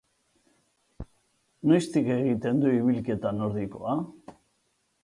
Noiztik 1.73 2.09
egiten 2.17 2.65
du 2.65 2.73
ibilketa 2.79 3.37
nordikoa? 3.43 3.97